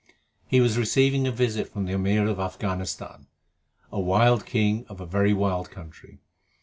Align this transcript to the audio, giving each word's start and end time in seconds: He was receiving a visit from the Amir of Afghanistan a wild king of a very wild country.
He 0.47 0.61
was 0.61 0.79
receiving 0.79 1.27
a 1.27 1.31
visit 1.31 1.67
from 1.71 1.85
the 1.85 1.93
Amir 1.93 2.25
of 2.25 2.39
Afghanistan 2.39 3.27
a 3.91 3.99
wild 3.99 4.47
king 4.47 4.83
of 4.89 4.99
a 4.99 5.05
very 5.05 5.31
wild 5.31 5.69
country. 5.69 6.17